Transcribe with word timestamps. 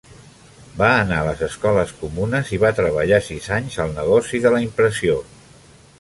Va 0.77 0.87
anar 1.01 1.17
a 1.23 1.27
les 1.27 1.43
escoles 1.47 1.93
comunes 1.99 2.51
i 2.57 2.59
va 2.65 2.73
treballar 2.81 3.19
sis 3.29 3.51
anys 3.61 3.79
al 3.85 3.97
negoci 3.99 4.45
de 4.47 4.57
la 4.57 4.67
impressió. 4.69 5.21